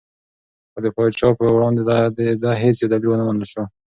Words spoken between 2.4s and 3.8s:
ده هېڅ یو دلیل ونه منل شو.